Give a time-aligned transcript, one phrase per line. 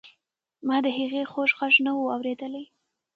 [0.67, 2.65] ما د هغې خوږ غږ نه و اورېدلی.